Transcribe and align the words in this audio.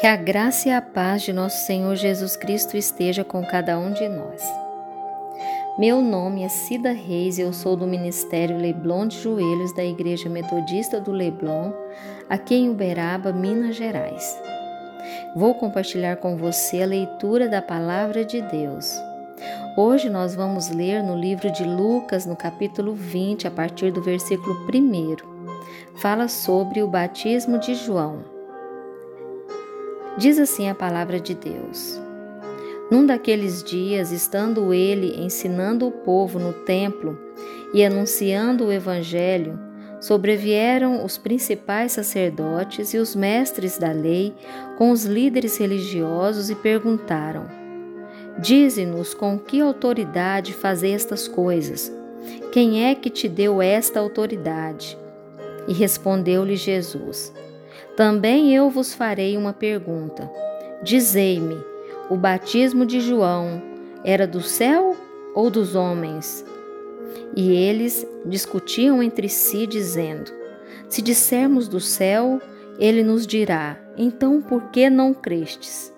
Que 0.00 0.06
a 0.06 0.16
graça 0.16 0.70
e 0.70 0.72
a 0.72 0.80
paz 0.80 1.20
de 1.20 1.30
nosso 1.30 1.66
Senhor 1.66 1.94
Jesus 1.94 2.34
Cristo 2.34 2.74
esteja 2.74 3.22
com 3.22 3.44
cada 3.44 3.78
um 3.78 3.92
de 3.92 4.08
nós. 4.08 4.42
Meu 5.78 6.00
nome 6.00 6.42
é 6.42 6.48
Cida 6.48 6.90
Reis 6.90 7.36
e 7.36 7.42
eu 7.42 7.52
sou 7.52 7.76
do 7.76 7.86
Ministério 7.86 8.56
Leblon 8.56 9.06
de 9.06 9.20
Joelhos 9.20 9.74
da 9.74 9.84
Igreja 9.84 10.30
Metodista 10.30 10.98
do 10.98 11.12
Leblon, 11.12 11.70
aqui 12.30 12.54
em 12.54 12.70
Uberaba, 12.70 13.30
Minas 13.30 13.76
Gerais. 13.76 14.40
Vou 15.36 15.54
compartilhar 15.54 16.16
com 16.16 16.34
você 16.34 16.82
a 16.82 16.86
leitura 16.86 17.46
da 17.46 17.60
Palavra 17.60 18.24
de 18.24 18.40
Deus. 18.40 18.98
Hoje 19.76 20.08
nós 20.08 20.34
vamos 20.34 20.70
ler 20.70 21.02
no 21.02 21.14
livro 21.14 21.52
de 21.52 21.62
Lucas, 21.62 22.24
no 22.24 22.36
capítulo 22.36 22.94
20, 22.94 23.46
a 23.46 23.50
partir 23.50 23.92
do 23.92 24.00
versículo 24.00 24.66
1. 24.66 25.16
Fala 25.96 26.26
sobre 26.26 26.82
o 26.82 26.88
batismo 26.88 27.58
de 27.58 27.74
João. 27.74 28.29
Diz 30.18 30.38
assim 30.38 30.68
a 30.68 30.74
palavra 30.74 31.20
de 31.20 31.34
Deus. 31.34 32.00
Num 32.90 33.06
daqueles 33.06 33.62
dias, 33.62 34.10
estando 34.10 34.74
ele 34.74 35.22
ensinando 35.22 35.86
o 35.86 35.92
povo 35.92 36.38
no 36.38 36.52
templo 36.52 37.16
e 37.72 37.84
anunciando 37.84 38.66
o 38.66 38.72
evangelho, 38.72 39.58
sobrevieram 40.00 41.04
os 41.04 41.16
principais 41.16 41.92
sacerdotes 41.92 42.92
e 42.92 42.98
os 42.98 43.14
mestres 43.14 43.78
da 43.78 43.92
lei 43.92 44.34
com 44.76 44.90
os 44.90 45.04
líderes 45.04 45.56
religiosos 45.56 46.50
e 46.50 46.56
perguntaram: 46.56 47.46
Dize-nos 48.38 49.14
com 49.14 49.38
que 49.38 49.60
autoridade 49.60 50.52
faz 50.52 50.82
estas 50.82 51.28
coisas? 51.28 51.92
Quem 52.50 52.84
é 52.84 52.94
que 52.94 53.10
te 53.10 53.28
deu 53.28 53.62
esta 53.62 54.00
autoridade? 54.00 54.98
E 55.68 55.72
respondeu-lhe 55.72 56.56
Jesus: 56.56 57.32
Também 57.96 58.54
eu 58.54 58.70
vos 58.70 58.94
farei 58.94 59.36
uma 59.36 59.52
pergunta. 59.52 60.30
Dizei-me: 60.82 61.58
o 62.08 62.16
batismo 62.16 62.86
de 62.86 63.00
João 63.00 63.62
era 64.04 64.26
do 64.26 64.40
céu 64.40 64.96
ou 65.34 65.50
dos 65.50 65.74
homens? 65.74 66.44
E 67.36 67.52
eles 67.52 68.06
discutiam 68.24 69.02
entre 69.02 69.28
si, 69.28 69.66
dizendo: 69.66 70.32
Se 70.88 71.02
dissermos 71.02 71.68
do 71.68 71.80
céu, 71.80 72.40
ele 72.78 73.02
nos 73.02 73.26
dirá: 73.26 73.78
Então 73.96 74.40
por 74.40 74.70
que 74.70 74.88
não 74.88 75.12
crestes? 75.12 75.92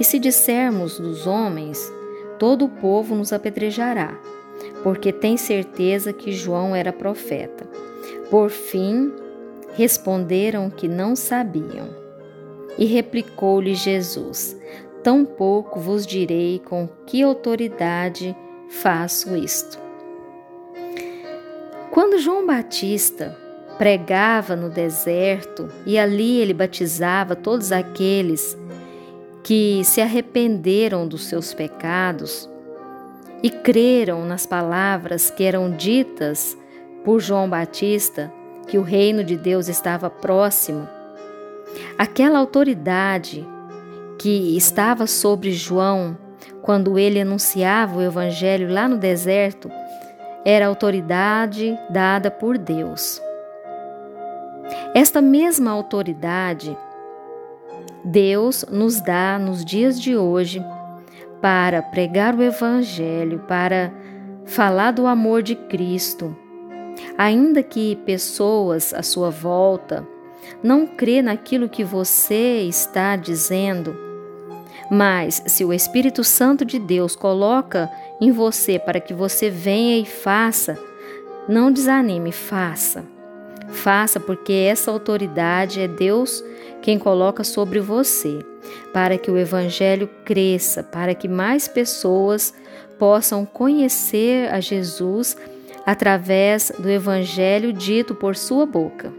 E 0.00 0.04
se 0.04 0.18
dissermos 0.18 0.98
dos 0.98 1.26
homens, 1.26 1.92
todo 2.38 2.64
o 2.64 2.68
povo 2.68 3.14
nos 3.14 3.32
apedrejará, 3.32 4.18
porque 4.82 5.12
tem 5.12 5.36
certeza 5.36 6.12
que 6.12 6.32
João 6.32 6.74
era 6.74 6.92
profeta. 6.92 7.66
Por 8.30 8.50
fim, 8.50 9.12
responderam 9.76 10.70
que 10.70 10.88
não 10.88 11.14
sabiam. 11.14 11.88
E 12.78 12.84
replicou-lhe 12.84 13.74
Jesus: 13.74 14.56
Tampouco 15.02 15.78
vos 15.78 16.06
direi 16.06 16.58
com 16.58 16.88
que 17.06 17.22
autoridade 17.22 18.36
faço 18.68 19.36
isto. 19.36 19.78
Quando 21.90 22.18
João 22.18 22.46
Batista 22.46 23.36
pregava 23.78 24.56
no 24.56 24.68
deserto 24.68 25.68
e 25.86 25.98
ali 25.98 26.40
ele 26.40 26.52
batizava 26.52 27.36
todos 27.36 27.72
aqueles 27.72 28.56
que 29.42 29.82
se 29.84 30.00
arrependeram 30.00 31.06
dos 31.06 31.26
seus 31.26 31.54
pecados 31.54 32.50
e 33.42 33.50
creram 33.50 34.24
nas 34.24 34.44
palavras 34.44 35.30
que 35.30 35.44
eram 35.44 35.70
ditas 35.70 36.56
por 37.04 37.20
João 37.20 37.48
Batista, 37.48 38.32
que 38.66 38.78
o 38.78 38.82
reino 38.82 39.22
de 39.22 39.36
Deus 39.36 39.68
estava 39.68 40.10
próximo, 40.10 40.88
aquela 41.98 42.38
autoridade 42.38 43.46
que 44.18 44.56
estava 44.56 45.06
sobre 45.06 45.52
João 45.52 46.16
quando 46.62 46.98
ele 46.98 47.20
anunciava 47.20 47.96
o 47.96 48.02
evangelho 48.02 48.72
lá 48.72 48.88
no 48.88 48.96
deserto 48.96 49.70
era 50.44 50.66
autoridade 50.66 51.78
dada 51.90 52.30
por 52.30 52.56
Deus. 52.56 53.20
Esta 54.94 55.20
mesma 55.20 55.70
autoridade 55.70 56.76
Deus 58.06 58.64
nos 58.70 59.00
dá 59.00 59.36
nos 59.36 59.64
dias 59.64 60.00
de 60.00 60.16
hoje 60.16 60.64
para 61.40 61.82
pregar 61.82 62.36
o 62.36 62.42
Evangelho, 62.42 63.40
para 63.48 63.92
falar 64.44 64.92
do 64.92 65.08
amor 65.08 65.42
de 65.42 65.56
Cristo. 65.56 66.36
Ainda 67.18 67.62
que 67.62 67.96
pessoas 68.04 68.92
à 68.94 69.02
sua 69.02 69.30
volta 69.30 70.06
não 70.62 70.86
crê 70.86 71.22
naquilo 71.22 71.68
que 71.68 71.84
você 71.84 72.62
está 72.62 73.16
dizendo, 73.16 73.96
mas 74.90 75.42
se 75.46 75.64
o 75.64 75.72
Espírito 75.72 76.22
Santo 76.22 76.64
de 76.64 76.78
Deus 76.78 77.16
coloca 77.16 77.90
em 78.20 78.30
você 78.30 78.78
para 78.78 79.00
que 79.00 79.12
você 79.12 79.50
venha 79.50 79.98
e 79.98 80.04
faça, 80.04 80.78
não 81.48 81.72
desanime, 81.72 82.32
faça. 82.32 83.04
Faça, 83.68 84.20
porque 84.20 84.52
essa 84.52 84.90
autoridade 84.90 85.80
é 85.80 85.88
Deus 85.88 86.42
quem 86.80 86.98
coloca 86.98 87.42
sobre 87.42 87.80
você, 87.80 88.38
para 88.92 89.18
que 89.18 89.30
o 89.30 89.36
Evangelho 89.36 90.08
cresça, 90.24 90.84
para 90.84 91.14
que 91.14 91.26
mais 91.26 91.66
pessoas 91.66 92.54
possam 92.96 93.44
conhecer 93.44 94.48
a 94.52 94.60
Jesus 94.60 95.36
através 95.86 96.72
do 96.76 96.90
Evangelho 96.90 97.72
dito 97.72 98.14
por 98.14 98.34
sua 98.34 98.66
boca. 98.66 99.12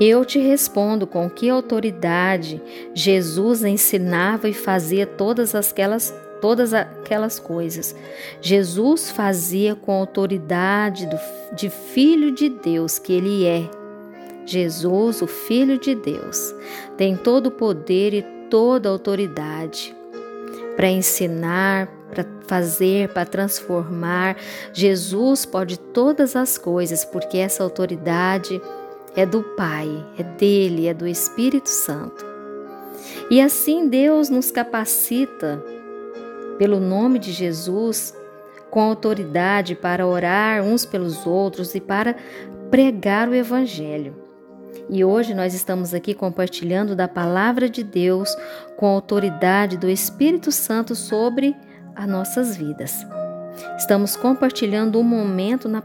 Eu 0.00 0.24
te 0.24 0.38
respondo 0.38 1.06
com 1.06 1.28
que 1.28 1.50
autoridade 1.50 2.62
Jesus 2.94 3.62
ensinava 3.62 4.48
e 4.48 4.54
fazia 4.54 5.06
todas 5.06 5.54
aquelas 5.54 6.14
todas 6.40 6.72
aquelas 6.72 7.40
coisas. 7.40 7.96
Jesus 8.40 9.10
fazia 9.10 9.74
com 9.74 9.92
autoridade 9.92 11.04
do, 11.06 11.18
de 11.52 11.68
Filho 11.68 12.30
de 12.30 12.48
Deus 12.48 12.96
que 12.96 13.12
Ele 13.12 13.44
é. 13.44 13.68
Jesus, 14.46 15.20
o 15.20 15.26
Filho 15.26 15.78
de 15.78 15.96
Deus, 15.96 16.54
tem 16.96 17.16
todo 17.16 17.48
o 17.48 17.50
poder 17.50 18.14
e 18.14 18.22
toda 18.48 18.88
a 18.88 18.92
autoridade 18.92 19.94
para 20.76 20.88
ensinar, 20.88 21.88
para 22.10 22.24
fazer, 22.46 23.08
para 23.08 23.26
transformar. 23.26 24.36
Jesus 24.72 25.44
pode 25.44 25.78
todas 25.78 26.34
as 26.34 26.56
coisas, 26.58 27.04
porque 27.04 27.38
essa 27.38 27.62
autoridade 27.62 28.60
é 29.14 29.26
do 29.26 29.42
Pai, 29.42 30.04
é 30.18 30.22
dele, 30.22 30.86
é 30.86 30.94
do 30.94 31.06
Espírito 31.06 31.68
Santo. 31.68 32.24
E 33.30 33.40
assim 33.40 33.88
Deus 33.88 34.28
nos 34.28 34.50
capacita 34.50 35.62
pelo 36.58 36.80
nome 36.80 37.18
de 37.18 37.32
Jesus, 37.32 38.14
com 38.70 38.80
autoridade 38.80 39.74
para 39.74 40.06
orar 40.06 40.62
uns 40.62 40.84
pelos 40.84 41.26
outros 41.26 41.74
e 41.74 41.80
para 41.80 42.16
pregar 42.70 43.28
o 43.28 43.34
Evangelho. 43.34 44.14
E 44.90 45.04
hoje 45.04 45.34
nós 45.34 45.54
estamos 45.54 45.92
aqui 45.92 46.14
compartilhando 46.14 46.96
da 46.96 47.06
palavra 47.06 47.68
de 47.68 47.82
Deus 47.82 48.34
com 48.76 48.86
autoridade 48.86 49.76
do 49.76 49.88
Espírito 49.88 50.50
Santo 50.50 50.94
sobre 50.94 51.54
as 51.98 52.06
nossas 52.06 52.56
vidas. 52.56 53.06
Estamos 53.76 54.16
compartilhando 54.16 54.98
um 54.98 55.04
momento 55.04 55.68
na, 55.68 55.82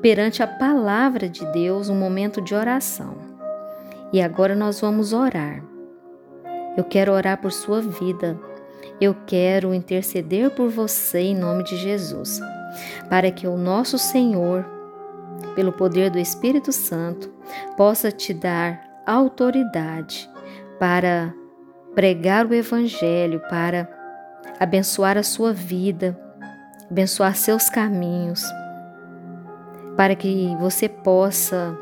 perante 0.00 0.42
a 0.42 0.46
palavra 0.46 1.28
de 1.28 1.44
Deus, 1.52 1.90
um 1.90 1.98
momento 1.98 2.40
de 2.40 2.54
oração. 2.54 3.18
E 4.12 4.22
agora 4.22 4.54
nós 4.54 4.80
vamos 4.80 5.12
orar. 5.12 5.62
Eu 6.76 6.84
quero 6.84 7.12
orar 7.12 7.38
por 7.38 7.52
sua 7.52 7.82
vida 7.82 8.38
eu 9.00 9.14
quero 9.26 9.74
interceder 9.74 10.50
por 10.50 10.70
você 10.70 11.18
em 11.18 11.36
nome 11.36 11.64
de 11.64 11.76
Jesus, 11.76 12.40
para 13.10 13.30
que 13.30 13.46
o 13.46 13.56
nosso 13.56 13.98
Senhor, 13.98 14.64
pelo 15.54 15.72
poder 15.72 16.10
do 16.10 16.18
Espírito 16.18 16.72
Santo, 16.72 17.30
possa 17.76 18.10
te 18.10 18.32
dar 18.32 18.80
autoridade 19.06 20.30
para 20.78 21.34
pregar 21.94 22.46
o 22.46 22.54
Evangelho, 22.54 23.40
para 23.50 23.84
abençoar 24.58 25.16
a 25.18 25.22
sua 25.22 25.52
vida, 25.52 26.18
abençoar 26.90 27.34
seus 27.36 27.68
caminhos, 27.68 28.42
para 29.96 30.14
que 30.14 30.54
você 30.60 30.88
possa 30.88 31.78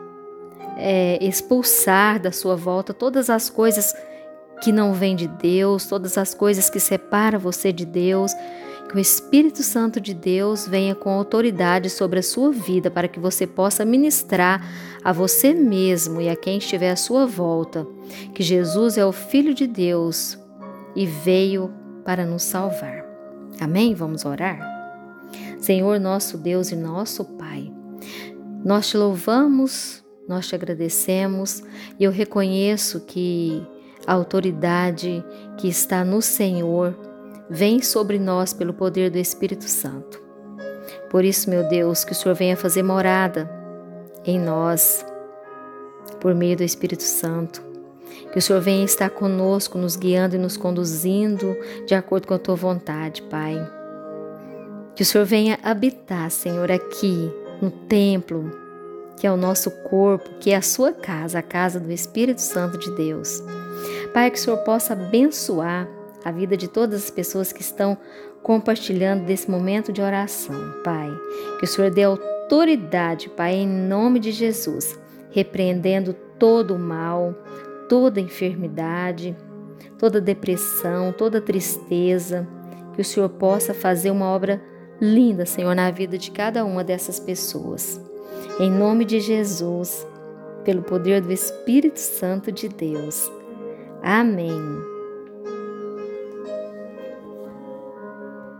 é, 0.76 1.18
expulsar 1.24 2.20
da 2.20 2.32
sua 2.32 2.56
volta 2.56 2.92
todas 2.92 3.30
as 3.30 3.48
coisas 3.50 3.94
que 4.60 4.72
não 4.72 4.94
vem 4.94 5.14
de 5.16 5.26
Deus, 5.26 5.86
todas 5.86 6.16
as 6.16 6.34
coisas 6.34 6.70
que 6.70 6.80
separam 6.80 7.38
você 7.38 7.72
de 7.72 7.84
Deus, 7.84 8.32
que 8.88 8.96
o 8.96 9.00
Espírito 9.00 9.62
Santo 9.62 10.00
de 10.00 10.14
Deus 10.14 10.66
venha 10.66 10.94
com 10.94 11.10
autoridade 11.10 11.90
sobre 11.90 12.20
a 12.20 12.22
sua 12.22 12.52
vida 12.52 12.90
para 12.90 13.08
que 13.08 13.18
você 13.18 13.46
possa 13.46 13.84
ministrar 13.84 14.64
a 15.02 15.12
você 15.12 15.52
mesmo 15.52 16.20
e 16.20 16.28
a 16.28 16.36
quem 16.36 16.58
estiver 16.58 16.90
à 16.90 16.96
sua 16.96 17.26
volta, 17.26 17.86
que 18.34 18.42
Jesus 18.42 18.96
é 18.96 19.04
o 19.04 19.12
Filho 19.12 19.52
de 19.52 19.66
Deus 19.66 20.38
e 20.94 21.06
veio 21.06 21.72
para 22.04 22.26
nos 22.26 22.42
salvar. 22.42 23.04
Amém? 23.60 23.94
Vamos 23.94 24.24
orar? 24.24 24.58
Senhor 25.58 25.98
nosso 25.98 26.36
Deus 26.36 26.70
e 26.70 26.76
nosso 26.76 27.24
Pai, 27.24 27.72
nós 28.64 28.88
te 28.88 28.96
louvamos, 28.96 30.04
nós 30.28 30.46
te 30.46 30.54
agradecemos 30.54 31.62
e 31.98 32.04
eu 32.04 32.10
reconheço 32.10 33.00
que 33.00 33.66
A 34.06 34.12
autoridade 34.12 35.24
que 35.56 35.66
está 35.68 36.04
no 36.04 36.20
Senhor 36.20 36.94
vem 37.48 37.80
sobre 37.80 38.18
nós 38.18 38.52
pelo 38.52 38.74
poder 38.74 39.10
do 39.10 39.18
Espírito 39.18 39.64
Santo. 39.64 40.22
Por 41.10 41.24
isso, 41.24 41.48
meu 41.48 41.66
Deus, 41.68 42.04
que 42.04 42.12
o 42.12 42.14
Senhor 42.14 42.34
venha 42.34 42.56
fazer 42.56 42.82
morada 42.82 43.50
em 44.24 44.38
nós, 44.38 45.04
por 46.20 46.34
meio 46.34 46.56
do 46.56 46.62
Espírito 46.62 47.02
Santo. 47.02 47.62
Que 48.34 48.40
o 48.40 48.42
Senhor 48.42 48.60
venha 48.60 48.84
estar 48.84 49.10
conosco, 49.10 49.78
nos 49.78 49.94
guiando 49.94 50.34
e 50.34 50.38
nos 50.40 50.56
conduzindo 50.56 51.56
de 51.86 51.94
acordo 51.94 52.26
com 52.26 52.34
a 52.34 52.38
tua 52.38 52.56
vontade, 52.56 53.22
Pai. 53.22 53.54
Que 54.96 55.04
o 55.04 55.06
Senhor 55.06 55.24
venha 55.24 55.56
habitar, 55.62 56.28
Senhor, 56.32 56.68
aqui 56.68 57.30
no 57.62 57.70
templo, 57.70 58.50
que 59.16 59.24
é 59.24 59.30
o 59.30 59.36
nosso 59.36 59.70
corpo, 59.70 60.28
que 60.40 60.50
é 60.50 60.56
a 60.56 60.62
sua 60.62 60.92
casa, 60.92 61.38
a 61.38 61.42
casa 61.42 61.78
do 61.78 61.92
Espírito 61.92 62.40
Santo 62.40 62.76
de 62.76 62.90
Deus. 62.96 63.40
Pai, 64.12 64.32
que 64.32 64.38
o 64.38 64.40
Senhor 64.40 64.58
possa 64.64 64.94
abençoar 64.94 65.88
a 66.24 66.32
vida 66.32 66.56
de 66.56 66.66
todas 66.66 67.04
as 67.04 67.10
pessoas 67.10 67.52
que 67.52 67.62
estão 67.62 67.96
compartilhando 68.42 69.24
desse 69.24 69.48
momento 69.48 69.92
de 69.92 70.02
oração, 70.02 70.56
Pai. 70.82 71.08
Que 71.60 71.66
o 71.66 71.68
Senhor 71.68 71.88
dê 71.92 72.02
autoridade, 72.02 73.28
Pai, 73.28 73.54
em 73.54 73.68
nome 73.68 74.18
de 74.18 74.32
Jesus, 74.32 74.98
repreendendo 75.30 76.12
todo 76.36 76.74
o 76.74 76.78
mal, 76.80 77.32
toda 77.88 78.20
enfermidade, 78.20 79.36
toda 79.98 80.20
depressão, 80.20 81.12
toda 81.12 81.40
tristeza. 81.40 82.46
Que 82.94 83.00
o 83.00 83.04
Senhor 83.04 83.28
possa 83.28 83.74
fazer 83.74 84.10
uma 84.10 84.26
obra 84.26 84.62
linda, 85.00 85.44
Senhor, 85.44 85.74
na 85.74 85.90
vida 85.90 86.16
de 86.16 86.30
cada 86.30 86.64
uma 86.64 86.84
dessas 86.84 87.18
pessoas. 87.18 88.00
Em 88.60 88.70
nome 88.70 89.04
de 89.04 89.18
Jesus, 89.18 90.06
pelo 90.64 90.82
poder 90.82 91.20
do 91.20 91.32
Espírito 91.32 91.98
Santo 91.98 92.52
de 92.52 92.68
Deus. 92.68 93.30
Amém. 94.02 94.93